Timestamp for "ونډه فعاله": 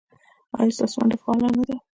0.99-1.47